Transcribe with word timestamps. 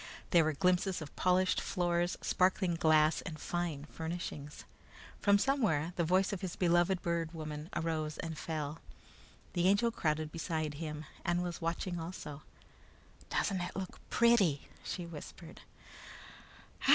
There 0.31 0.43
were 0.43 0.53
glimpses 0.53 0.99
of 0.99 1.15
polished 1.15 1.61
floors, 1.61 2.17
sparkling 2.23 2.73
glass, 2.73 3.21
and 3.21 3.39
fine 3.39 3.85
furnishings. 3.85 4.63
From 5.19 5.37
somewhere, 5.37 5.93
the 5.95 6.03
voice 6.03 6.33
of 6.33 6.41
his 6.41 6.55
beloved 6.55 7.03
Bird 7.03 7.35
Woman 7.35 7.69
arose 7.75 8.17
and 8.17 8.35
fell. 8.35 8.79
The 9.53 9.67
Angel 9.67 9.91
crowded 9.91 10.31
beside 10.31 10.73
him 10.81 11.05
and 11.23 11.43
was 11.43 11.61
watching 11.61 11.99
also. 11.99 12.41
"Doesn't 13.29 13.61
it 13.61 13.75
look 13.75 13.99
pretty?" 14.09 14.69
she 14.83 15.05
whispered. 15.05 15.61